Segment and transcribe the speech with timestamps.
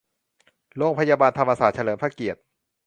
[0.77, 2.39] โรงพยาบาลธรรมศาสตร์เฉลิมพระเกียรติ